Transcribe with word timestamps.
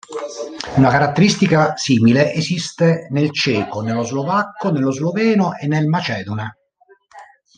Una 0.77 0.89
caratteristica 0.89 1.75
simile 1.75 2.33
esiste 2.33 3.05
nel 3.11 3.31
ceco, 3.31 3.81
nello 3.81 4.01
slovacco, 4.01 4.71
nello 4.71 4.89
sloveno 4.91 5.53
e 5.55 5.67
nel 5.67 5.85
macedone. 5.85 6.57